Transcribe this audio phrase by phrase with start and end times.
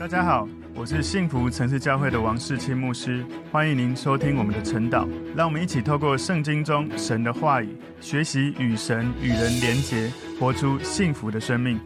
[0.00, 5.06] 大家好，我是幸福城市教会的王世清牧师，欢迎您收听我们的晨祷。
[5.36, 11.78] 让我们一起透过圣经中神的话语，学习与神与人连结，活出幸福的生命。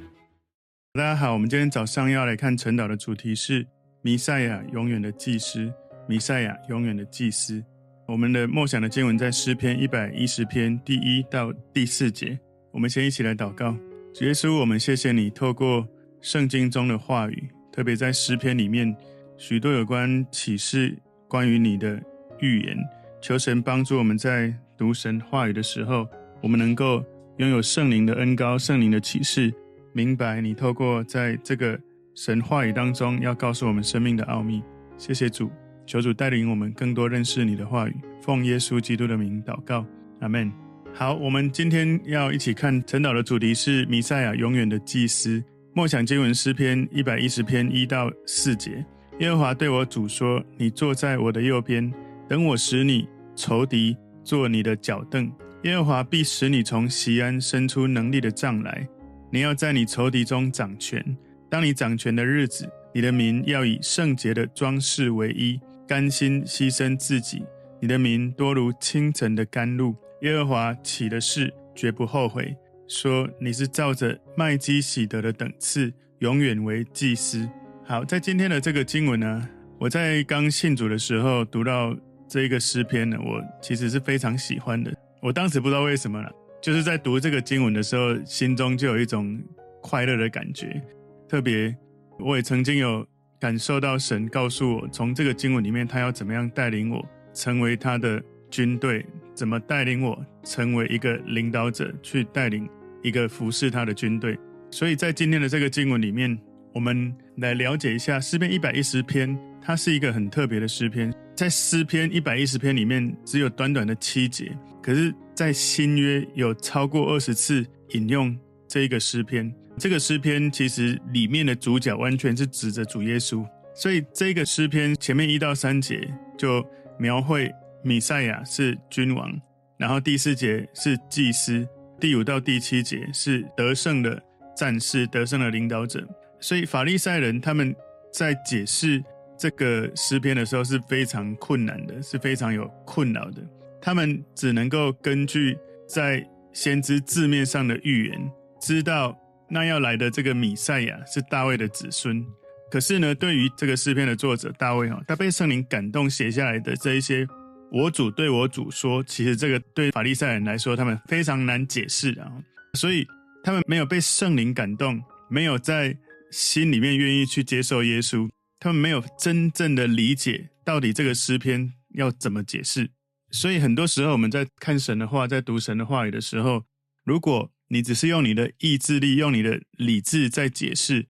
[0.92, 3.66] 大家好，我们今天早上要来看晨祷的主题是
[4.00, 5.68] 弥赛亚永远的祭司。
[6.08, 7.60] 弥赛亚永远的祭司。
[8.06, 12.38] 我们的梦想的经文在诗篇一百一十篇第一到第四节。
[12.70, 13.76] 我们先一起来祷告。
[14.14, 15.84] 主耶稣，我们谢谢你透过
[16.20, 17.50] 圣经中的话语。
[17.74, 18.96] 特别在诗篇里面，
[19.36, 20.96] 许多有关启示、
[21.26, 22.00] 关于你的
[22.38, 22.78] 预言，
[23.20, 26.06] 求神帮助我们在读神话语的时候，
[26.40, 27.04] 我们能够
[27.38, 29.52] 拥有圣灵的恩膏、圣灵的启示，
[29.92, 31.76] 明白你透过在这个
[32.14, 34.62] 神话语当中要告诉我们生命的奥秘。
[34.96, 35.50] 谢谢主，
[35.84, 37.96] 求主带领我们更多认识你的话语。
[38.22, 39.84] 奉耶稣基督的名祷告，
[40.20, 40.48] 阿门。
[40.92, 45.42] 好，我们今天要一起看晨祷的主题是弥赛亚永远的祭司。
[45.76, 48.86] 默想经文诗篇一百一十篇一到四节，
[49.18, 51.92] 耶和华对我主说：“你坐在我的右边，
[52.28, 55.28] 等我使你仇敌坐你的脚凳。
[55.64, 58.86] 耶和华必使你从席安伸出能力的杖来，
[59.32, 61.04] 你要在你仇敌中掌权。
[61.50, 67.44] 当你掌权的日子，你的民要以圣洁的装饰为衣，甘心牺牲自己。
[67.80, 69.96] 你的民多如清晨的甘露。
[70.22, 72.56] 耶和华起的誓，绝不后悔。”
[72.86, 77.48] 说你是照着麦基洗德的等次，永远为祭司。
[77.84, 81.96] 好，在今天的这个经文呢，我在刚信主的时候读到
[82.28, 84.92] 这一个诗篇呢，我其实是非常喜欢的。
[85.20, 86.30] 我当时不知道为什么了，
[86.62, 89.42] 就是在读这个经文的时候，心中就有一种
[89.80, 90.80] 快乐的感觉。
[91.28, 91.74] 特别，
[92.18, 93.06] 我也曾经有
[93.40, 99.04] 感受到神告诉我，从这个经文里面，他要怎么样带领我成为他的军队。
[99.34, 102.68] 怎么带领我成为一个领导者，去带领
[103.04, 104.36] 一个服侍他的军队？
[104.72, 106.36] 所以在今天的这个经文里面，
[106.72, 111.14] 我们来了解一下诗篇一百一十篇，它是一个很特别的诗篇。
[111.36, 114.50] 在诗篇一百一十篇里面，只有短短的七节，
[114.82, 118.36] 可是，在新约有超过二十次引用
[118.66, 119.54] 这一个诗篇。
[119.76, 126.08] 这个诗篇其实里面的主角完全是指着主耶稣，所以这个诗篇前面一到三节
[126.38, 126.64] 就
[126.98, 127.52] 描绘。
[127.82, 129.30] 米赛亚是君王，
[129.76, 131.68] 然后第四节是祭司，
[132.04, 134.22] 第五到第七节是得胜的
[134.54, 136.06] 战士、得胜的领导者。
[136.38, 137.74] 所以法利赛人他们
[138.12, 139.02] 在解释
[139.38, 143.42] 这个诗篇的时候是非常困难的，是非常有困扰的。
[143.80, 145.56] 他们只能够根据
[145.88, 146.22] 在
[146.52, 152.22] 先知字面上的预言，知道那要来的这个米赛亚是大卫的子孙。
[152.70, 157.26] 可是呢，对于这个诗篇的作者大卫哈，他被圣灵感动写下来的这一些。
[157.74, 162.30] 我主对我主说：“其实这个对法利赛人来说，他们非常难解释啊，
[162.74, 163.04] 所以
[163.42, 165.98] 他们没有被圣灵感动，没有在
[166.30, 168.30] 心里面愿意去接受耶稣，
[168.60, 172.88] 他们没有真正的理解到底这个诗篇要怎么解释。
[173.32, 176.62] 所以很多时候我们在看神的话，在读神的话语的时候，
[177.04, 181.04] 如果你只是用你的意志力、用你的理智在解释，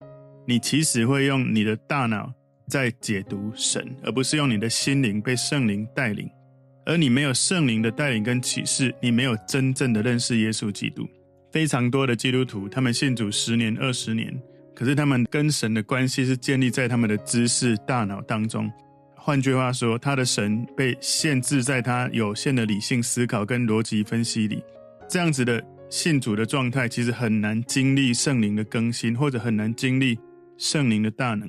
[0.47, 2.31] 你其实会用你的大脑
[2.69, 6.25] 在解读神，而不是用你的心灵被圣灵带领。”
[6.85, 11.07] 而你没有圣灵的带领跟启示，你没有真正的认识耶稣基督。
[11.51, 14.33] 非常多的基督徒，他们信主十年、二十年，
[14.75, 18.71] 可是他们跟神的关系是建立在他们的知识大脑当中。
[19.15, 24.61] 换句话说，他的神被限制在他有限的理性思考跟逻辑分析里。
[25.07, 30.17] 这样子的信主的状态，其实很难经历圣灵的更新，或者很难经历
[30.57, 31.47] 圣灵的大能。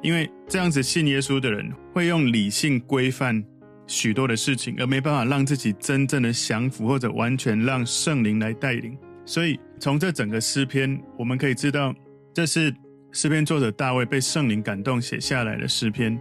[0.00, 3.44] 因为这样子信耶稣的人，会用理性规范。
[3.90, 8.96] 许多的事情，而没办法让自己真正的降服，或者完全让圣灵来带领。
[9.26, 11.92] 所以，从这整个诗篇，我们可以知道，
[12.32, 12.72] 这是
[13.10, 16.16] 诗篇作者大卫被圣灵感动写下来的诗篇。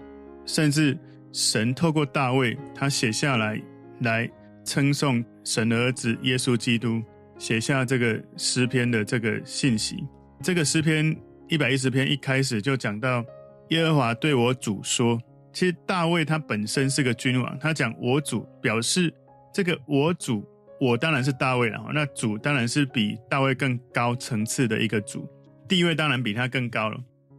[0.47, 0.97] 甚至
[1.31, 3.61] 神透过大卫，他写下来
[3.99, 4.27] 来
[4.65, 7.03] 称颂神的儿子耶稣基督，
[7.37, 10.03] 写下这个诗篇的这个信息。
[10.41, 11.15] 这个诗篇
[11.47, 13.23] 一百一十篇一开始就讲到，
[13.69, 15.21] 耶和华对我主说。
[15.59, 19.13] 其实大卫他本身是个君王，他讲我主，表示
[19.53, 20.41] 这个我主，
[20.79, 21.85] 我当然是大卫了。
[21.93, 25.27] 那主当然是比大卫更高层次的一个主，
[25.67, 26.97] 地位当然比他更高了。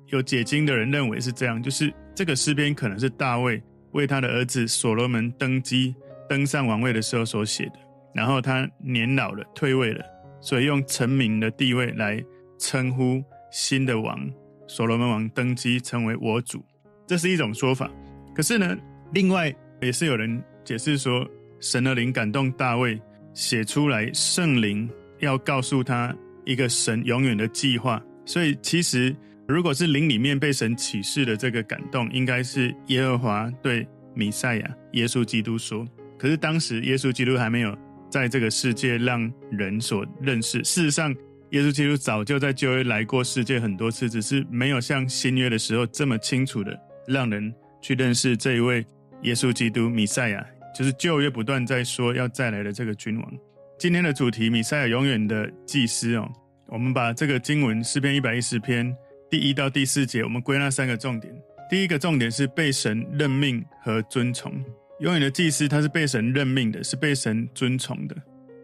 [0.08, 3.62] 有解经的人认为是这样，就是这个诗篇可能是大卫
[3.92, 5.94] 为他的儿子所罗门登基
[6.28, 7.78] 登上王位的时候所写的。
[8.14, 10.04] 然后他年老了，退位了，
[10.42, 12.22] 所以用臣民的地位来
[12.58, 14.30] 称呼新的王
[14.68, 16.62] 所罗门王登基成为我主。
[17.06, 17.90] 这是一种说法，
[18.34, 18.76] 可是呢，
[19.12, 21.26] 另外也是有人解释说，
[21.60, 23.00] 神的灵感动大卫
[23.34, 24.88] 写出来，圣灵
[25.18, 28.02] 要告诉他一个神永远的计划。
[28.24, 29.14] 所以其实
[29.48, 35.86] 如果是灵里面被神启示的这个感动，应该是耶和华对弥赛亚耶稣基督说。
[36.18, 37.76] 可是当时耶稣基督还没有
[38.10, 40.62] 在这个世界让人所认识。
[40.62, 41.14] 事实上，
[41.50, 48.84] 耶稣基督早就在旧约来过世界很多次，只是没有像新约的时候这么清楚的让人去认识这一位
[49.22, 50.46] 耶稣基督弥赛亚，
[50.76, 53.32] 就是旧约不断在说要再来的这个君王。
[53.78, 56.30] 今天的主题，弥赛亚永远的祭司哦。
[56.66, 58.94] 我们把这个经文诗篇一百一十篇
[59.28, 61.34] 第一到第四节，我们归纳三个重点。
[61.68, 64.52] 第一个重点是被神任命和尊崇。
[65.00, 68.16] 永远的祭司他是被神任命的，是被神尊崇的。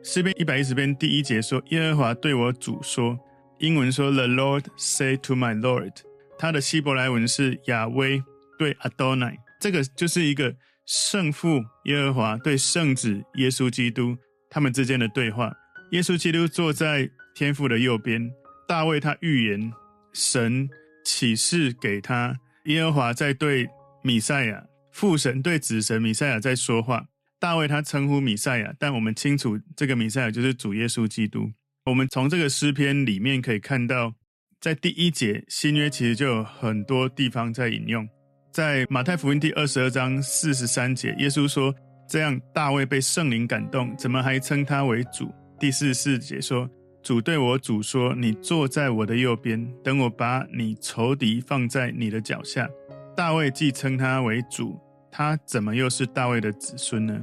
[0.02, 3.18] 诗篇一百一十篇第一节说：“耶和华对我主说。”
[3.58, 5.92] 英文说：“The Lord say to my Lord。”
[6.38, 8.22] 他的希伯来文是亚威
[8.58, 10.54] 对 Adonai，这个就是一个
[10.86, 14.16] 圣父耶和华对圣子耶稣基督
[14.50, 15.52] 他们之间的对话。
[15.92, 18.30] 耶稣基督坐在天父的右边，
[18.66, 19.72] 大卫他预言，
[20.12, 20.68] 神
[21.04, 23.68] 启示给他，耶和华在对
[24.02, 27.06] 米赛亚，父神对子神米赛亚在说话。
[27.38, 31.52] 大卫他称呼米赛亚，但我们清楚这个米赛亚就是主耶稣基督。
[31.84, 34.14] 我们从这个诗篇里面可以看到，
[34.58, 38.08] 在第一节新约其实就有很多地方在引用，
[38.56, 41.74] 在马太福音第二十二章四十三节，耶稣说
[42.08, 45.30] ：“这样大卫被圣灵感动，怎么还称他为主？”
[45.60, 46.66] 第四十四节说。
[47.02, 52.66] 主对我主说：“你坐在我的右边，等我把你仇敌放在你的脚下。”
[53.14, 54.80] 大卫既称他为主，
[55.12, 57.14] 他怎么又是大卫的子孙呢？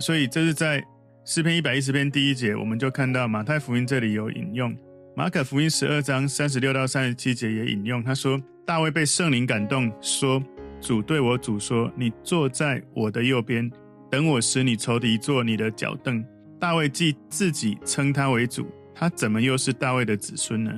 [0.00, 0.82] 所以这是在
[1.24, 4.76] 诗篇一百一十篇第一节，我们就看到马太福音这里有引用，
[5.14, 8.02] 马可福音十二章三十六到三十七节也引用。
[8.02, 10.42] 他说：“大卫被圣灵感动，说：
[10.80, 13.70] 主对我主说：你坐在我的右边，
[14.10, 16.24] 等我使你仇敌做你的脚凳。”
[16.58, 18.66] 大卫既自己称他为主。
[18.94, 20.70] 他怎么又是大卫的子孙呢？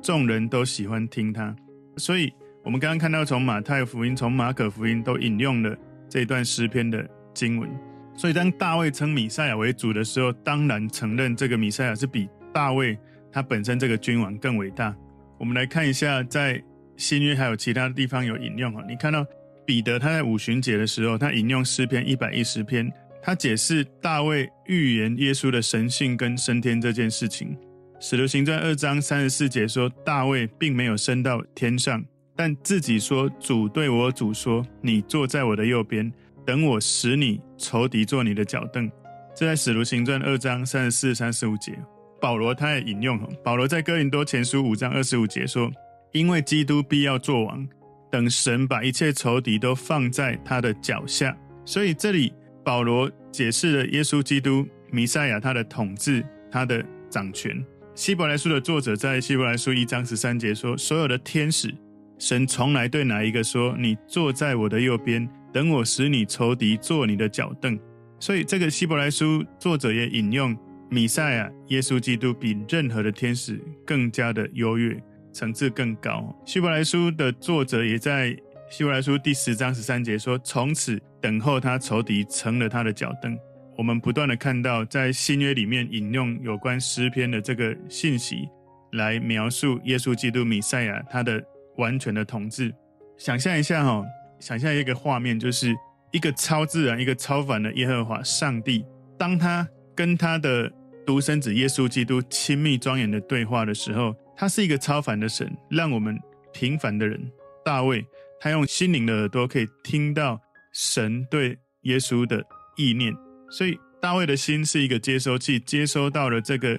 [0.00, 1.52] 众人都喜欢听他，
[1.96, 5.76] 所以我们刚刚看到从马太福音、从马可福音都引用了
[6.08, 7.68] 这段诗篇的经文。
[8.16, 12.96] 所以当大卫称米赛亚为主的时候，当然承认这个米赛亚是比大卫
[13.32, 14.94] 他本身这个君王更伟大。
[15.36, 16.62] 我们来看一下，在
[16.96, 18.84] 新约还有其他地方有引用啊。
[18.86, 19.26] 你看到
[19.66, 22.92] 彼得他在五旬节的时候，他引用诗篇一百一十篇。
[23.22, 27.56] 他解释大卫预言耶稣的神性跟升天这件事情，
[27.98, 32.04] 《使徒行传》二章三十四节说，大卫并没有升到天上，
[32.36, 36.12] 但自己说：“主对我主说，你坐在我的右边，
[36.44, 38.90] 等我使你仇敌做你的脚凳。”
[39.34, 41.72] 这在《使徒行传》二章三十四、三十五节。
[42.20, 45.72] 保罗他也引用，保罗在哥林多前书五章二十五节说
[46.12, 47.66] ：“因为基督必要作王，
[48.14, 52.32] 等神把一切仇敌都放在他的脚下。”所以这里。
[52.64, 57.62] 保罗解释了耶稣基督弥赛亚他的统治，他的掌权。
[57.94, 61.70] 希伯来书的作者在希伯来书一章十三节说：“所有的天使，
[62.18, 67.78] 神从来对哪一个说，你坐在我的右边，等我使你仇敌坐你的脚凳。”
[68.18, 70.56] 所以这个希伯来书作者也引用
[70.88, 74.98] 弥赛亚耶稣基督比任何的天使更加的优越，
[75.34, 76.34] 层次更高。
[76.46, 78.34] 希伯来书的作者也在。
[78.70, 83.38] 希伯来书第十章十三节说：“从此等候他仇敌成了他的脚凳。”
[83.76, 88.48] 我们不断的看到，在新约里面引用有关诗篇的这个信息，
[88.92, 91.40] 来描述耶稣基督弥赛亚他的
[91.76, 92.74] 完全的统治。
[93.16, 94.02] 想象一下哈，
[94.40, 95.72] 想象一个画面，就是
[96.10, 98.84] 一个超自然、一个超凡的耶和华上帝，
[99.16, 100.72] 当他跟他的
[101.06, 106.18] 独生子耶稣基督亲密庄严的对话的时候，他是一个超凡的神，让我们
[106.52, 107.20] 平凡的人
[107.64, 108.04] 大卫。
[108.40, 110.38] 他用心灵的耳朵可以听到
[110.72, 112.44] 神对耶稣的
[112.76, 113.14] 意念，
[113.50, 116.78] 所以大卫的心是一个接收器，接收到了这个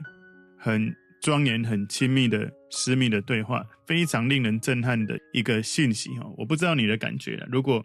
[0.60, 6.28] 很庄严、很亲密的私密的对话，非常令人震撼的一个信息哈！
[6.38, 7.48] 我不知道你的感觉了。
[7.50, 7.84] 如果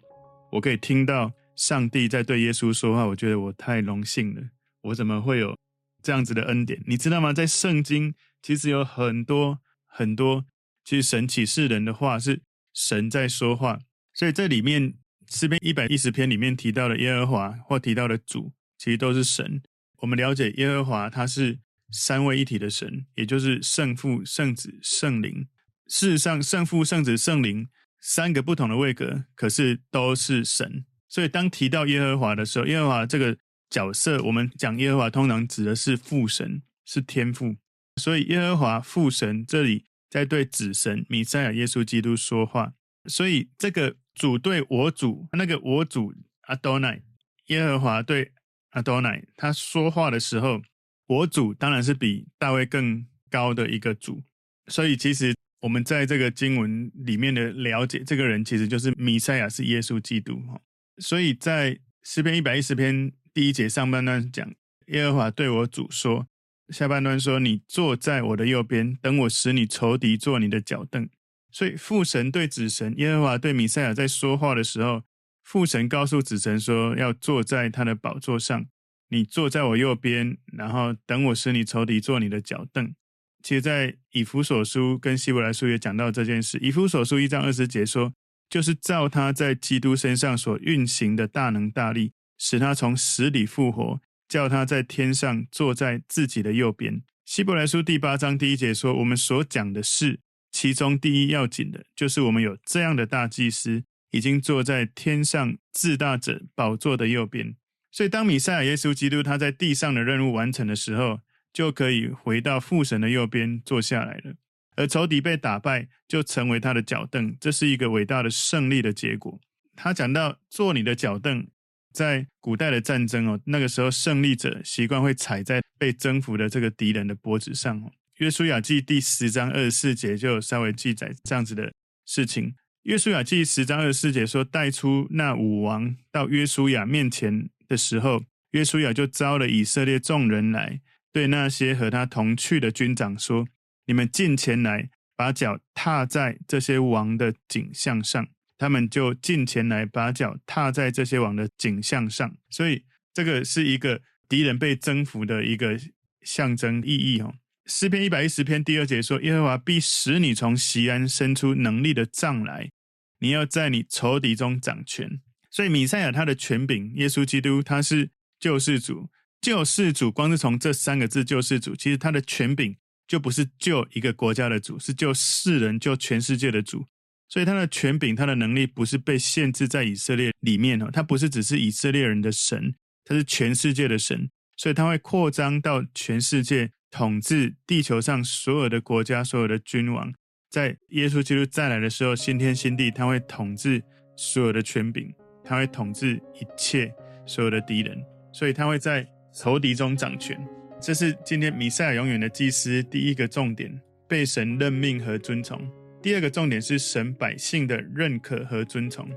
[0.51, 4.41] 我可以听到上帝在对耶稣说话，我觉得我太荣幸了。
[4.83, 5.57] 我怎么会有
[6.03, 6.79] 这样子的恩典？
[6.85, 7.33] 你知道吗？
[7.33, 10.45] 在圣经其实有很多很多，
[10.83, 12.41] 其实神启示人的话是。
[12.73, 13.81] 神在说话，
[14.13, 14.93] 所以这里面
[15.29, 19.61] 诗篇一百一十篇里面提到的耶和华或提到的主，其实都是神。
[19.97, 21.59] 我们了解耶和华他是
[21.91, 25.45] 三位一体的神，也就是圣父、圣子、圣灵。
[25.87, 27.67] 事实上，圣父、圣子、圣灵
[27.99, 30.85] 三个不同的位格，可是都是神。
[31.09, 33.37] 所以当提到耶和华的时候，耶和华这个
[33.69, 37.57] 角色，我们讲耶和华通常指的是父神，是天父。
[37.95, 39.85] 所以耶和华父神这里。
[40.11, 42.73] 在对子神弥赛亚耶稣基督说话，
[43.05, 47.01] 所以这个主对我主，那个我主阿多乃
[47.45, 48.33] 耶和华对
[48.71, 50.61] 阿多乃他说话的时候，
[51.07, 54.21] 我主当然是比大卫更高的一个主，
[54.67, 60.59] 所以其实我们在这个经文里面的了解，这个人其实就是弥赛亚，是耶稣基督哈。
[60.97, 64.53] 所以在诗篇一百一十篇第一节上半段讲，
[64.87, 66.27] 耶和华对我主说，
[66.71, 71.07] 下半段说，你坐在我的右边，等我使你仇敌做你的脚凳。
[71.51, 75.03] 所以父神对子神，耶和华对弥赛亚在说话的时候，
[75.43, 78.65] 父神告诉子神说，要坐在他的宝座上，
[79.09, 82.95] 你坐在我右边，然后等我使你仇敌做你的脚凳。
[83.43, 86.57] 其实，在以弗所书跟希伯来书也讲到这件事。
[86.59, 88.13] 以弗所书一章二十节说，
[88.49, 93.99] 就是照他在基督身上所运行的大能大力，使他从死里复活，
[94.31, 97.01] 叫他在天上坐在自己的右边。
[97.25, 100.21] 希伯来书第八章第一节说，我们所讲的是。
[100.53, 107.55] 其中第一要紧的，就是我们有这样的大祭司，已经坐在天上至大者宝座的右边。
[107.91, 111.19] 所以，当米赛亚耶稣基督他在地上的任务完成的时候，
[111.51, 114.35] 就可以回到父神的右边坐下来了。
[114.77, 119.39] 而仇敌被打败，就成为他的脚凳，这是一个伟大的胜利的结果。
[119.75, 121.47] 他讲到坐你的脚凳，
[121.93, 127.91] 在古代的战争哦，那个时候胜利者习惯会踩在被征服的这个敌人的脖子上哦。
[128.17, 131.71] 约书亚记第十章二十四节就有稍微记载这样子的
[132.05, 132.53] 事情。
[132.83, 140.81] 约书亚记十章二十四节说，带出那五王到约书亚面前的时候，约书亚就召了以色列众人来，
[141.11, 143.47] 对那些和他同去的军长说
[143.85, 148.27] ：“你们近前来，把脚踏在这些王的颈项上。”
[148.61, 152.37] 他们就近前来，把脚踏在这些王的景象上。
[152.51, 153.99] 所以，这个是一个
[154.29, 155.79] 敌人被征服的一个
[156.21, 157.33] 象征意义哦。
[157.65, 162.69] 诗篇一百一十篇第二节说：“耶和华必使你从锡安伸出能力的杖来，
[163.17, 165.09] 你要在你仇敌中掌权。”
[165.49, 169.09] 所以，弥赛亚他的权柄，耶稣基督他是救世主。
[169.41, 172.77] 救世主光是从这三个字“救世主”，其实他的权柄
[173.07, 176.85] 就不是救一个国家的主，是救世人、救全世界的主。
[177.31, 186.69] 所以，他的权柄、他的能力不是被限制在以色列里面哦，他不是只是以色列人的神，他是全世界的神，所以他会扩张到全世界。
[186.93, 190.13] 统治地球上所有的国家、所有的君王，
[190.49, 193.81] 在耶稣基督再来的时候，新天新地，他会统治
[194.17, 195.09] 所有的权柄，
[195.41, 196.93] 他会统治一切
[197.25, 197.97] 所有的敌人，
[198.33, 200.37] 所以他会在仇敌中掌权。
[200.81, 205.65] 这是今天弥赛亚永远的祭司第一个重点，被神任命和尊崇。
[206.01, 209.07] 第二个重点是神百姓的认可和尊崇。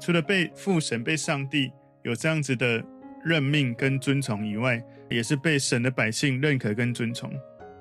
[0.00, 1.70] 除了被父神、被上帝
[2.02, 2.84] 有这样子的
[3.24, 7.32] 任命跟尊崇以外，也是被神的百姓认可跟尊崇。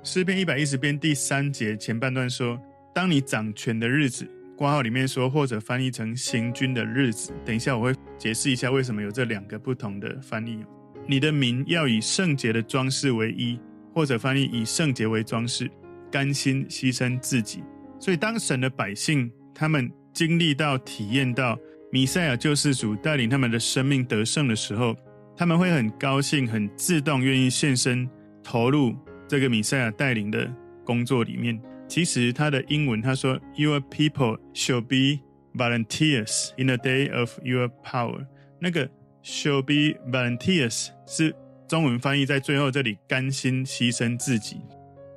[0.04, 2.60] 诗篇一百一十篇第三节前半段说
[2.94, 10.64] ：“当你掌权的日子，括号里面说，或者翻译成行军的日子。”等一下我会解释一下为什么有这两个不同的翻译。
[11.08, 13.60] 你的名要以圣洁的装饰为衣，
[13.96, 15.68] 或者翻译以圣洁为装饰，
[16.12, 17.64] 甘心牺牲自己。
[18.02, 21.58] 所以当神的百姓他们经历到、体验到
[21.92, 24.94] 弥赛亚救世主带领他们的生命得胜的时候。
[25.38, 28.08] 他们会很高兴，很自动愿意献身
[28.44, 28.94] 投入
[29.28, 30.48] 这个弥赛亚带领的
[30.86, 31.60] 工作里面。
[31.88, 35.24] 其实他的英文他说：“Your people shall be
[35.56, 38.26] volunteers in the day of your power。”
[38.60, 38.88] 那个
[39.24, 41.34] “shall be volunteers” 是
[41.68, 44.58] 中文翻译在最后这里，甘心牺牲自己。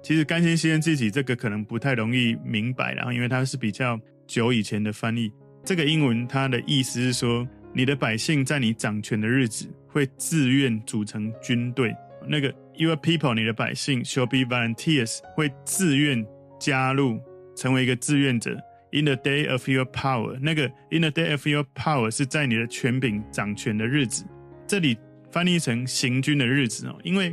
[0.04, 5.32] 其实甘心牺牲自己这个可能不太容易明白，然后因为它是比较久以前的翻译。
[5.64, 9.66] 这个英文它的意思是说，你的百姓在你掌权的日子。
[9.94, 11.94] 会自愿组成军队，
[12.26, 16.26] 那个 your people，你的百姓 shall be volunteers，会自愿
[16.58, 17.20] 加入，
[17.56, 18.60] 成为一个志愿者。
[18.90, 24.24] In the day of your power，那个 in the day of your power 是在你的权柄掌权的日子。
[24.66, 24.98] 这里
[25.30, 27.32] 翻译成行军的日子哦，因为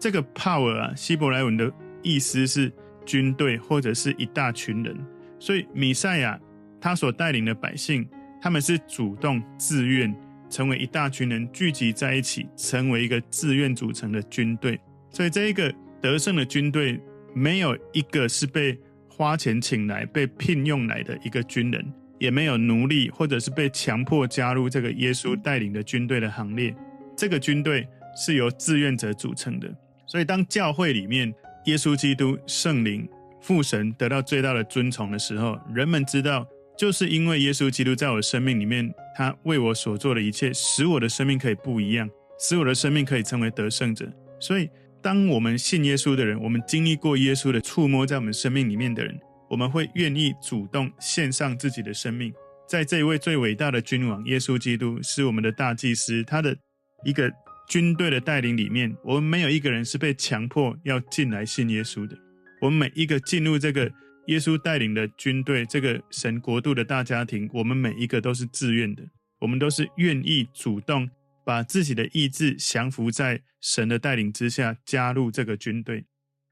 [0.00, 2.72] 这个 power 啊，希伯来文的意思是
[3.04, 4.96] 军队或者是一大群人，
[5.38, 6.40] 所以米赛亚
[6.80, 8.08] 他所带领的百姓，
[8.40, 10.14] 他们是主动自愿。
[10.52, 14.76] 成为一大群人聚集在一起，成为一个自愿组成的军队。
[15.08, 17.00] 所以，这一个得胜的军队，
[17.32, 18.76] 没有一个是被
[19.08, 26.74] 花钱请来、被聘用来的一个军人，也没有奴隶，或者是被强迫加入这个耶稣带领的军队的行列。
[27.16, 29.72] 这个军队是由志愿者组成的。
[30.04, 31.32] 所以，当教会里面
[31.66, 33.08] 耶稣基督、圣灵、
[33.40, 36.46] 父神得到最大的尊崇的时候，人们知道。
[36.78, 44.10] 就是因为耶稣基督在我生命里面，他为我所做的一切，使我的生命可以不一样，使我的生命可以成为得胜者。
[44.40, 44.66] 所以，
[45.02, 49.14] 当我们信耶稣的人，我们经历过耶稣的触摸，在我们生命里面的人，
[49.50, 52.32] 我们会愿意主动献上自己的生命。
[52.66, 56.56] 在这一位最伟大的君王耶稣基督是我们的大祭司，他的
[57.04, 57.30] 一个
[57.70, 62.18] 军队的带领里面，我们没有一个人是被强迫要进来信耶稣的。
[62.60, 63.88] 我们每一个进入这个
[64.26, 69.04] 耶稣带领的军队，这个神国度的大家庭，我们每一个都是自愿的，
[69.38, 71.08] 我们都是愿意主动
[71.44, 76.04] 把自己的意志降服在神的带领之下，加入这个军队。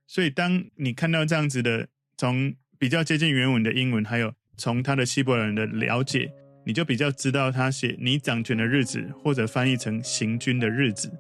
[0.07, 6.31] 所以，当你看到这样子的，从比较接近原文的英文，还有从他的希伯来人的了解，
[6.69, 11.11] 你就比较知道他写“你掌权的日子”或者翻译成“行军的日子”，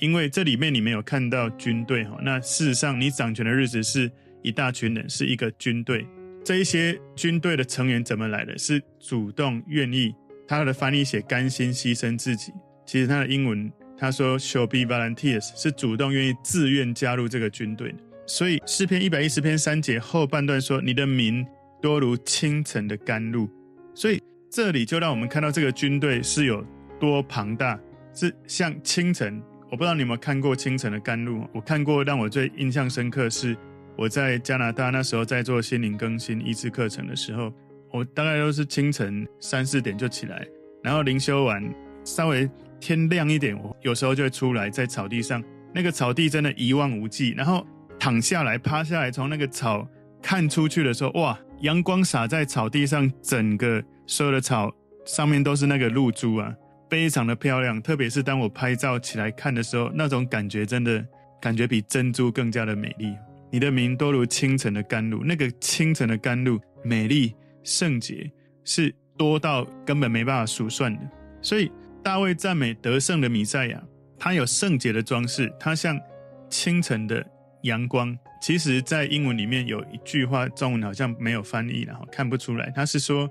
[0.00, 2.18] 因为这里面你没有看到军队哈。
[2.22, 4.10] 那事实上，你掌权的日子是
[4.42, 6.06] 一大群人，是一个军队。
[6.42, 8.56] 这一些军队的成员怎么来的？
[8.56, 10.14] 是主动愿意。
[10.48, 12.50] 他的翻译写“甘心牺牲自己”，
[12.86, 17.94] 其实他的英文他说 “shall be volunteers”，是主动愿意自愿加入这个军队。
[18.26, 21.46] 所以诗篇一百一十篇三节后半段说：“你的民
[21.82, 23.46] 多如清晨的甘露。”
[23.94, 24.18] 所以
[24.54, 26.64] 这里就让我们看到这个军队是有
[27.00, 27.76] 多庞大，
[28.14, 29.42] 是像清晨。
[29.68, 31.44] 我不知道你有没有看过清晨的甘露？
[31.52, 33.56] 我看过，让我最印象深刻是
[33.98, 37.52] 我在加拿大那时候在做心灵更新医治课程的时候，
[37.90, 40.46] 我大概都是清晨三四点就起来，
[40.84, 41.60] 然后灵修完
[42.04, 45.42] 稍微天亮一点，我有时候就会出来在草地上，
[45.74, 47.66] 那个草地真的一望无际，然后。
[47.96, 49.88] 躺下来，趴下来，从那个草
[50.20, 56.54] 看出去的时候，哇，阳光洒在草地上，整个所有的草上面都是那个露珠啊，
[56.88, 57.80] 非常的漂亮。
[57.80, 61.04] 特别是当我拍照起来看的时候，那种感觉真的
[61.40, 63.14] 感觉比珍珠更加的美丽。
[63.50, 68.30] 你的名多如清晨的甘露，那个清晨的甘露，美丽圣洁，
[68.64, 71.00] 是多到根本没办法数算的。
[71.40, 71.70] 所以
[72.02, 73.82] 大卫赞美得胜的弥赛亚，
[74.18, 76.00] 他有圣洁的装饰，他像
[76.48, 77.24] 清晨的。
[77.64, 82.70] 阳光，其实，在英文里面有一句话，中文好像没有翻译，然后看不出来。
[82.76, 83.26] 他是说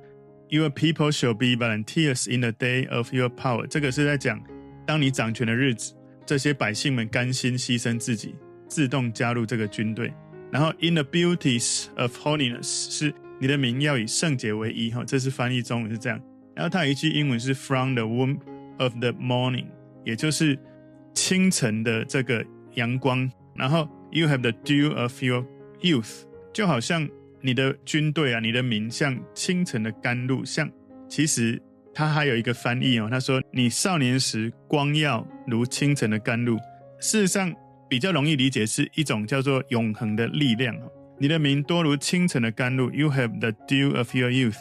[0.54, 3.66] ，Your people shall be volunteers in the day of your power。
[3.66, 4.40] 这个是在讲，
[4.86, 5.96] 当你掌权的日子，
[6.28, 8.36] 这些百姓们甘心牺牲自己，
[8.68, 10.14] 自动加入这个军队。
[10.52, 14.92] 然后，In the beauties of holiness，是你的名要以圣洁为衣。
[14.92, 16.22] 哈，这是翻译中文是这样。
[16.54, 18.38] 然后，他有一句英文是 From the womb
[18.78, 19.66] of the morning，
[20.06, 20.60] 也就是
[21.16, 23.32] 清晨的这个阳光。
[23.56, 23.90] 然后。
[24.16, 25.44] You have the dew of your
[25.82, 27.10] youth，就好像
[27.44, 30.72] 你的军队啊，你的名像清晨的甘露，像
[31.10, 31.62] 其实
[31.94, 36.58] 他还有一个翻译哦，他说你少年时光耀如清晨的甘露。
[37.00, 37.54] 事实上
[37.90, 40.92] 比较容易理解是一种叫做永恒的力量哦。
[41.20, 44.58] 你的名多如清晨的甘露，You have the dew of your youth。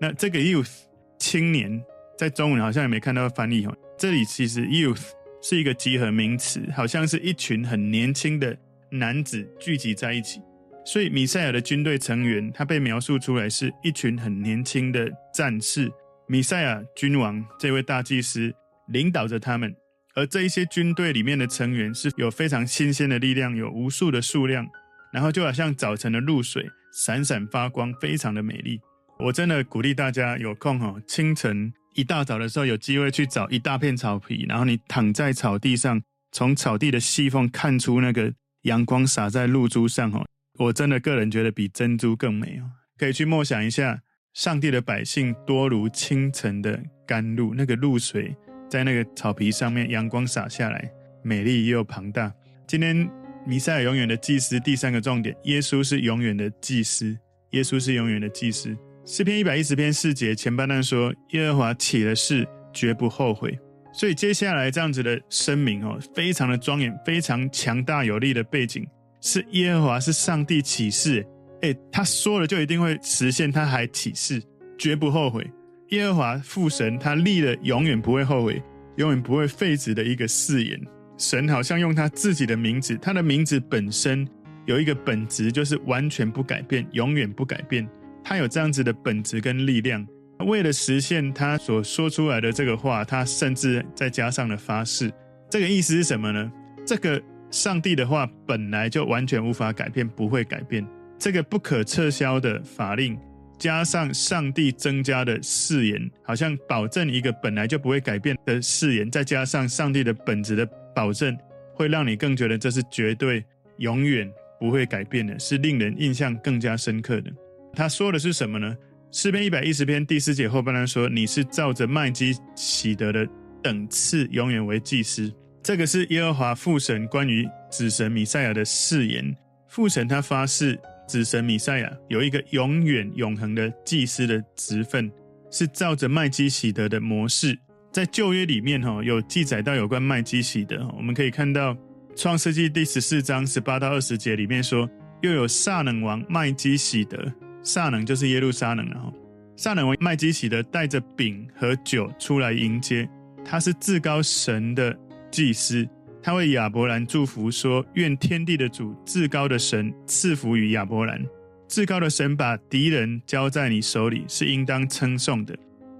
[0.00, 0.82] 那这个 youth
[1.18, 1.80] 青年
[2.18, 3.76] 在中文好像也没看到翻译哦。
[3.96, 8.56] 这里其实 youth 是一个集合名词，好像是一群很年轻的。
[8.90, 10.40] 男子聚集在一起，
[10.84, 15.90] 所以米赛亚的军队成员，他被描述出来是一群很年轻的战士。
[16.28, 18.52] 米赛亚君王这位大祭司
[18.88, 19.74] 领导着他们，
[20.14, 24.66] 而这一些军队里面的成员是有非常新鲜的力量，有无数的数量，
[25.12, 28.80] 然后就好像早晨的露水，闪闪发光，非常的美丽。
[29.18, 38.34] 我真的鼓励大家有空哈，清晨一大早的时候有机会去找一大片草皮，然后你躺在草地上，从草地的细缝看出那个。
[38.64, 40.26] 阳光洒在露珠上，哦，
[40.58, 42.70] 我真的个人觉得比珍珠更美哦。
[42.96, 44.00] 可以去默想一下，
[44.32, 48.34] 上帝的百姓多如清晨的甘露，那个露水
[48.68, 50.90] 在那个草皮上面，阳光洒下来，
[51.22, 52.32] 美丽又庞大。
[52.66, 53.08] 今天
[53.44, 57.18] 弥赛亚永远的祭司，第三个重点，耶稣是永远的祭司，
[57.50, 58.76] 耶稣是永远的祭司。
[59.04, 63.58] 诗篇一百一十篇四节前半段说，耶和华起了誓，绝不后悔。
[63.92, 68.86] 所以接下来这样子的声明哦，非常的庄严，非常强大有力的背景，
[69.26, 71.26] 是耶和华是上帝起誓，
[71.62, 74.38] 诶，他说了就一定会实现，他还起誓，
[74.76, 75.50] 绝不后悔。
[75.88, 78.62] 耶和华父神他立了永远不会后悔，
[78.96, 80.78] 永远不会废止的一个誓言。
[81.16, 84.28] 神好像用他自己的名字，他的名字本身
[84.66, 87.88] 有一个本质，就是完全不改变，永远不改变。
[88.22, 90.06] 他有这样子的本质跟力量。
[90.40, 95.10] 为了实现他所说出来的这个话，他甚至再加上了发誓。
[95.48, 96.52] 这个意思是什么呢？
[96.86, 97.22] 这个
[97.54, 100.84] 上帝的话本来就完全无法改变，不会改变。
[101.16, 103.16] 这个不可撤销的法令，
[103.56, 111.38] 加上上帝增加的誓言，好像保证一个本来就不会改变的誓言，再加上上帝的本质的保证，
[111.74, 113.44] 会让你更觉得这是绝对、
[113.76, 117.30] 永远不会改变的，是令人印象更加深刻的。
[117.72, 118.76] 他说的是什么呢？
[119.12, 123.24] 诗篇一百一十篇第四节后半段说：“你是照着麦基洗德的
[123.62, 125.32] 等次，永远为祭司。”
[125.64, 129.34] 这个是耶和华父神关于子神弥赛亚的誓言。
[129.66, 135.10] 父神他发誓，子神弥赛亚有一个永远永恒的祭司的职分，
[135.50, 137.58] 是照着麦基洗德的模式。
[137.90, 140.86] 在旧约里面，哈有记载到有关麦基洗德。
[140.98, 141.74] 我们可以看到
[142.14, 144.86] 创世纪第十四章十八到二十节里面说
[145.22, 147.18] ：“又有撒冷王麦基洗德。”
[147.64, 149.10] 撒冷就是耶路撒冷了哈。
[149.56, 153.08] 撒冷王麦基洗德带着饼和酒出来迎接，
[153.42, 154.94] 他是至高神的
[155.34, 155.84] 祭司，
[156.22, 161.20] 他为亚伯兰祝福说：愿天地的主至高的神赐福于亚伯兰。
[161.66, 165.52] 至高的神把敌人交在你手里，是应当称颂的。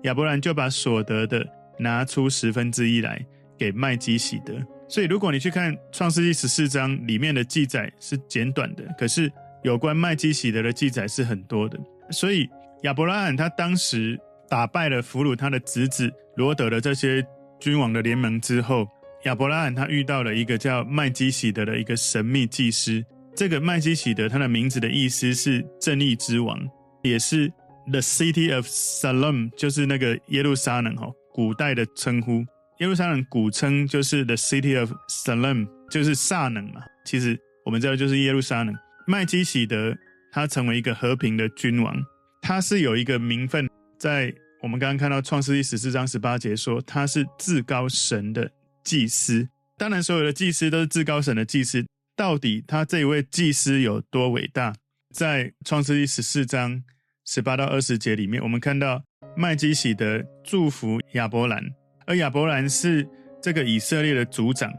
[0.05, 1.45] 亚伯兰就把所得的
[1.81, 3.27] 拿出十分之一来
[3.59, 4.55] 给麦基洗德。
[4.89, 9.29] 所以，如果你去看创世记十四章里面的记载是简短的，可是
[9.65, 11.77] 有关麦基洗德的记载是很多的。
[12.11, 12.49] 所以，
[12.85, 14.17] 亚伯拉罕他当时
[14.49, 17.27] 打败了俘虏他的侄子罗德的这些
[17.59, 18.87] 君王的联盟之后，
[19.25, 23.03] 亚伯拉罕他遇到了一个叫麦基洗德的一个神秘祭司。
[23.35, 26.59] 这个麦基洗德，他的名字的意思是正义之王，
[27.03, 27.49] 也是
[27.91, 32.45] The City of Salem，就是那个耶路撒冷哈，古代的称呼。
[32.81, 36.83] 耶路撒冷古称就是 The City of Salem，就是撒冷嘛。
[37.07, 38.75] 其实我们知道就是耶路撒冷。
[39.07, 39.97] 麦基洗德
[40.33, 41.97] 他成为一个和平的君王，
[42.43, 44.33] 他是有一个名分，在
[44.63, 48.51] 我们刚刚看到创世记十四章十八节说他是至高神的
[48.85, 49.49] 祭司。
[49.77, 51.85] 当然，所有的祭司都是至高神的祭司。
[52.15, 54.73] 到底他这一位祭司有多伟大？
[55.13, 56.83] 在创世记十四章
[57.25, 59.03] 十八到二十节里面，我们看到
[59.37, 61.65] 麦基洗德祝福亚伯兰，
[62.07, 63.09] 而亚伯兰是
[63.43, 64.73] 这个以色列的族长。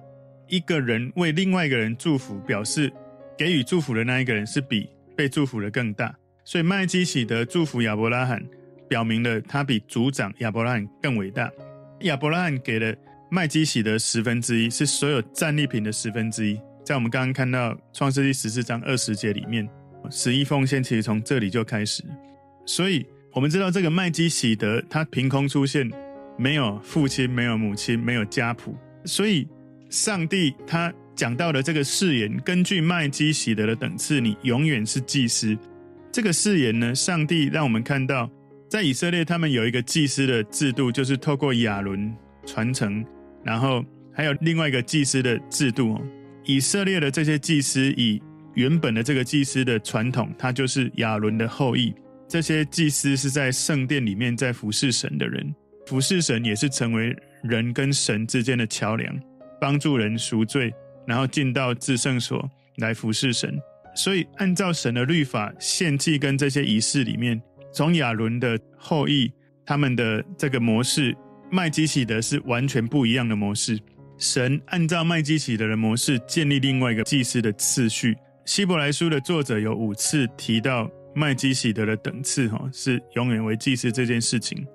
[0.47, 2.93] 一个人为另外一个人祝福，表示
[3.37, 4.87] 给予祝福的那一个人是比
[5.17, 6.15] 被祝福的更大。
[6.43, 8.41] 所以麦基洗德祝福亚伯拉罕，
[8.87, 11.51] 表明了他比族长亚伯拉罕更伟大。
[12.01, 12.95] 亚伯拉罕给了
[13.35, 16.57] 麦基洗德十分之一，是所有战利品的十分之一。
[16.85, 19.67] 在我们刚刚看到创世纪十四章二十节里面，
[20.09, 22.01] 十一奉献其实从这里就开始。
[22.65, 25.91] 所以我们知道这个麦基洗德他凭空出现，
[26.37, 28.73] 没有父亲，没有母亲，没有家谱。
[29.03, 29.45] 所以
[29.89, 35.57] 上帝他讲到的这个誓言，根据麦基洗德的等次，你永远是祭司。
[36.09, 38.31] 这个誓言呢，上帝让我们看到，
[38.69, 43.03] 在以色列他们有一个祭司的制度，就是透过亚伦传承，
[43.45, 46.01] 然后还有另外一个祭司的制度哦。
[46.43, 48.21] 以色列的这些祭司，以
[48.55, 51.93] 原本的这个祭司的传统，他就是亚伦的后裔。
[52.27, 55.53] 这些祭司是在圣殿里面在服侍神的人，
[55.85, 59.15] 服侍神也是成为人跟神之间的桥梁，
[59.61, 60.73] 帮助人赎罪，
[61.05, 63.55] 然后进到至圣所来服侍神。
[63.95, 69.31] 所以，按照神的律法，献祭跟这些仪式里面，从亚伦的后裔
[69.65, 71.15] 他们的这个模式，
[71.51, 73.79] 麦基洗德是完全不一样的模式。
[74.17, 78.15] 神按照麦基洗德的模式建立另外一个祭司的次序。
[78.45, 84.65] 希伯来书的作者有五次提到麦基洗德的等次，哈，是永远为祭司这件事情。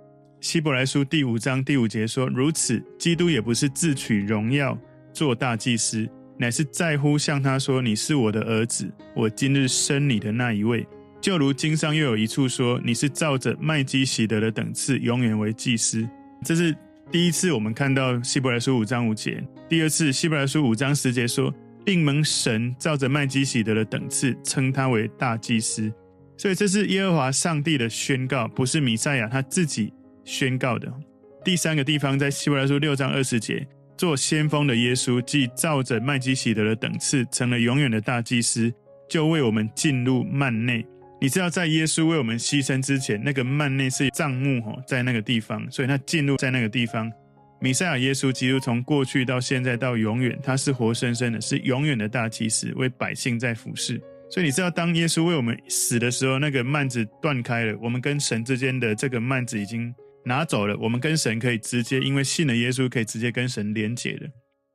[0.40, 4.76] 希伯来书第五章第五节说：“如此，基督也不是自取荣耀
[5.12, 10.87] 做大祭司，乃是在乎向他说：‘你是我的儿子，我今日生你的那一位。’
[11.20, 16.09] 就如经上又有一处说：‘你是照着麦基洗德的等次，永远为祭司。’
[16.44, 16.76] 这是。”
[17.12, 21.53] 第一次我们看到希伯来书五章五节，第二次希伯来书五章十节说，
[21.85, 25.92] 并蒙神照着麦基洗德的等次称他为大祭司，
[26.37, 29.92] 所以这是耶和华上帝的宣告，不是弥赛亚他自己
[30.24, 30.88] 宣告的。
[31.44, 38.72] 第三个地方在希伯来书六章二十节，做先锋的耶稣既照着麦基洗德的等次成了永远的大祭司，
[39.09, 40.87] 就为我们进入幔内。
[41.22, 47.12] 你知道，在耶稣为我们牺牲之前，那个幔内是帐幕吼，在那个地方，所以他进入在那个地方。
[47.61, 54.00] 弥赛亚耶稣基督从过去到现在到永远，他是活生生的，是永远的大祭司，为百姓在服侍。
[54.30, 64.26] 所以你知道，当耶稣为我们死的时候，那个幔子断开了，我们跟神之间的这个幔子已经拿走了，我们跟神可以直接，因为信了耶稣，可以直接跟神连结了。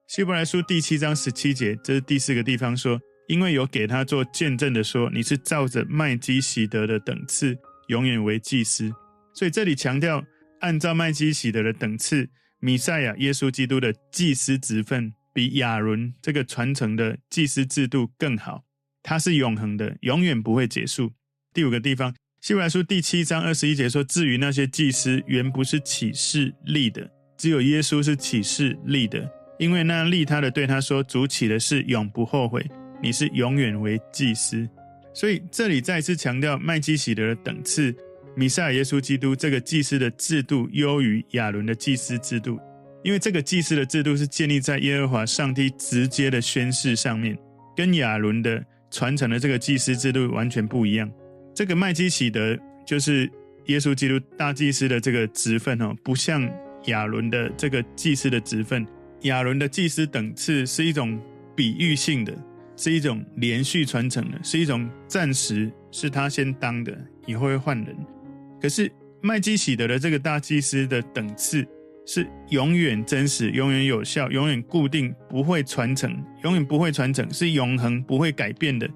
[0.08, 3.02] 希伯来书第七章十七节，这是第四个地方说。
[3.28, 7.58] 因为有给他做见证的说，你是照着麦基洗德的等次，
[7.88, 8.92] 永远为祭司。
[9.34, 10.24] 所以这里强调，
[10.60, 18.64] 按照麦基洗德的等次，米赛亚耶稣基督的祭司职分，比亚伦这个传承的祭司制度更好。
[19.02, 21.12] 它是永恒的，永远不会结束。
[21.54, 32.66] 第五个地方，希伯来书第七章二十一节说：至于那些祭司，原不是起誓立的，只有耶稣是起誓立的，因为那立他的对他说：主起的是，永不后悔。
[33.02, 34.68] 你是永远为祭司，
[35.14, 37.96] 所以这里再次强调麦基洗德的等次，
[38.36, 42.60] 弥赛亚耶稣基督这个祭司的制度优于亚伦的祭司制度，
[43.04, 47.38] 因为这个祭司的制度是建立在耶和华上帝直接的宣誓上面，
[47.76, 51.10] 跟亚伦的传承的这个祭司制度完全不一样。
[51.54, 53.30] 这个麦基洗德就是
[53.68, 56.50] 耶稣基督大祭司的这个职分哦，不像
[56.86, 58.86] 亚伦的这个祭司的职分，
[59.22, 61.20] 亚伦的祭司等次是一种
[61.56, 62.36] 比喻性的。
[62.76, 67.96] 是一种连续传承的，是一种暂时是他先当的，以后会换人。
[68.62, 71.66] 可是麦基洗德的这个大祭司的等次
[72.06, 78.88] 是永远真实、永远有效、永远固定、不会传承、永远不会传承，是永恒不会改变的。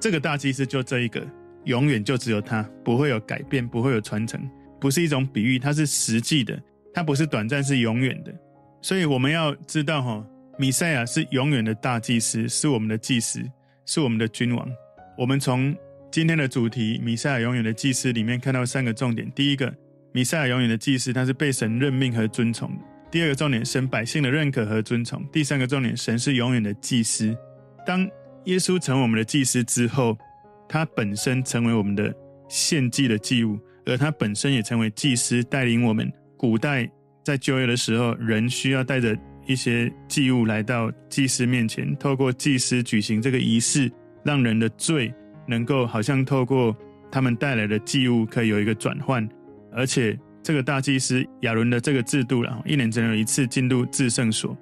[0.00, 1.26] 这个大祭司就这一个，
[1.64, 4.40] 永远就只有他，不会有改变，不会有传承，
[4.80, 6.60] 不是一种比喻，它是实际的，
[6.92, 8.34] 它不是短暂，是永远的。
[8.80, 10.26] 所以我们要知道，哈，
[10.60, 13.40] 弥赛亚是永远的大祭司，是我们的祭司，
[13.86, 14.68] 是我们的君王。
[15.16, 15.72] 我们从
[16.10, 19.72] 今天的主题“弥赛亚永远的祭司”里面看到三个重点：第一个，
[20.10, 27.32] 弥赛亚永远的祭司，他是被神任命和尊崇的；第二个重点，神百姓的认可和尊崇；第三个重点，神是永远的祭司。
[27.86, 28.04] 当
[28.46, 30.18] 耶稣成为我们的祭司之后，
[30.68, 32.12] 他本身成为我们的
[32.48, 36.12] 献祭的祭物，而他本身也成为祭司，带领我们。
[36.36, 36.90] 古代
[37.24, 39.16] 在旧约的时候，人需要带着
[39.48, 43.90] 一些祭物来到祭司面前，透过祭司举行这个仪式，
[44.24, 45.12] 让人的罪
[45.48, 46.76] 能够好像透过
[47.10, 49.28] 他们带来的祭物可以有一个转换。
[49.72, 54.56] 而且这个大祭司亚伦的这个制度，然后一年只能有一次进入至圣所。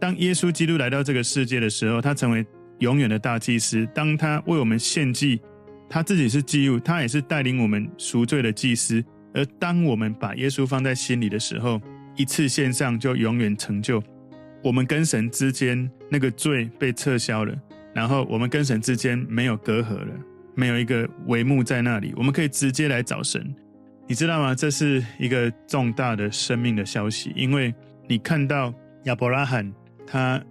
[0.00, 2.44] 当耶稣基督来到这个世界的时候，他成为。
[2.80, 5.38] 永远的大祭司，当他为我们献祭，
[5.86, 9.04] 他自己是祭物，他也是带领我们赎罪的祭司。
[9.34, 11.78] 而当我们把耶稣放在心里的时候，
[12.16, 14.02] 一次献上就永远成就。
[14.62, 17.54] 我们跟神之间那个罪被撤销了，
[17.94, 20.14] 然后我们跟神之间没有隔阂了，
[20.54, 23.54] 没有一个帷幕在那里，我们可以直接来找神。
[24.06, 24.54] 你知道吗？
[24.54, 27.74] 这是一个重大的生命的消息，因为
[28.08, 29.72] 你看到亚伯拉罕
[30.06, 30.42] 他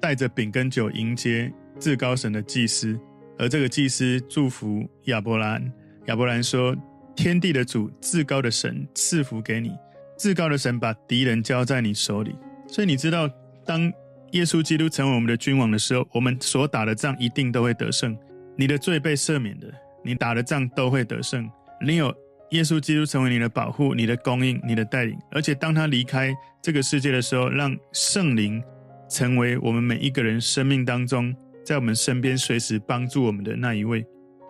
[0.00, 1.52] 带着饼跟酒迎接。
[1.80, 2.96] 至高神的祭司，
[3.36, 5.60] 而这个祭司祝福亚伯兰。
[6.06, 6.74] 亚伯兰说
[7.16, 9.72] ：“天地的主，至高的神赐福给你。
[10.16, 12.32] 至高的神把敌人交在你手里。
[12.68, 13.28] 所以你知道，
[13.66, 13.92] 当
[14.32, 18.16] 耶稣基督成为我们的君王的时候，我们所打的仗一定都会得胜。
[18.56, 19.72] 你的罪被赦免的，
[20.04, 21.48] 你打的仗都会得胜。
[21.80, 22.14] 你有
[22.50, 28.62] 耶稣基督成为你的保护、你的供应、你的带领，而且当他离开这个世界的时候，让圣灵
[29.08, 34.04] 成为我们每一个人生命当中。”在我们身边随时帮助我们的那一位，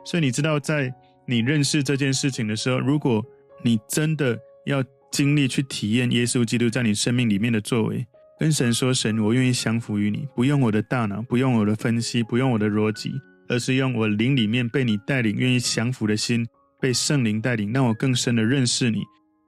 [0.05, 0.92] 所以你知道，在
[1.29, 3.24] 你认识这件事情的时候，如果
[3.62, 8.05] 你真的要经历去体验耶稣基督在你生命里面的作为，
[8.38, 13.12] 跟神说：“神，我愿意降服于你，不用我的大脑，不用我的分析，不用我的逻辑，
[13.48, 16.46] 而是用我灵里面被你带领、愿意降服的心，
[16.80, 19.02] 被圣灵带领，让我更深的认识你。”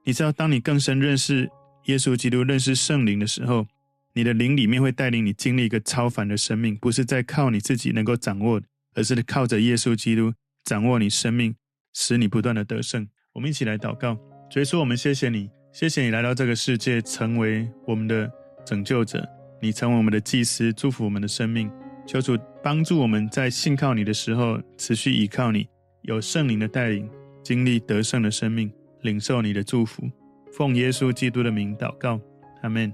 [0.05, 1.49] 你知道，当你更深认识
[1.87, 3.67] 耶稣基督、认识圣灵的时候，
[4.13, 8.61] 你的灵里面会带领你经历一个超凡的生命，不是在靠你自己能够掌握，
[8.95, 11.53] 而是靠着耶稣基督掌握你生命，
[11.93, 13.05] 使你不断的得胜。
[13.33, 14.17] 我们一起来祷告，
[14.49, 18.31] 所以说我们谢谢你，谢谢你来到这个世界，成为我们的
[18.67, 19.25] 拯救者，
[19.61, 21.71] 你成为我们的祭司，祝福我们的生命。
[22.05, 25.65] 求主帮助我们在信靠你的时候，持续依靠你，
[26.01, 27.09] 有圣灵的带领，
[27.41, 28.69] 经历得胜的生命，
[29.03, 30.03] 领受你的祝福。
[30.51, 32.19] 奉耶稣基督的名祷告，
[32.61, 32.93] 阿门。